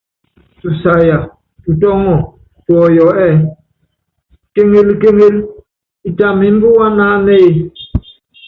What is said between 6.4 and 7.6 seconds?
ímbíwá naánéé?